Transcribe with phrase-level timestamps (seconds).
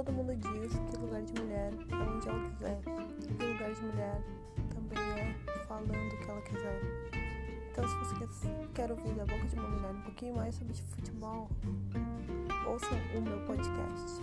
[0.00, 2.80] Todo mundo diz que lugar de mulher é onde ela quiser.
[3.38, 4.22] E lugar de mulher
[4.70, 6.80] também é falando o que ela quiser.
[7.70, 11.50] Então, se você quer ouvir da boca de uma mulher um pouquinho mais sobre futebol,
[12.66, 14.22] ouça o meu podcast.